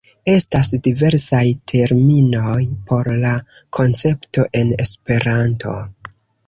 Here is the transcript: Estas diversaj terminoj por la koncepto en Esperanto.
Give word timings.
Estas 0.35 0.69
diversaj 0.87 1.43
terminoj 1.73 2.57
por 2.93 3.13
la 3.27 3.37
koncepto 3.81 4.51
en 4.63 4.77
Esperanto. 4.89 5.81